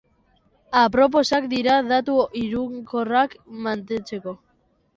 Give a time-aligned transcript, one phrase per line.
[0.83, 4.39] Aproposak dira datu iraunkorrak mantentzeko.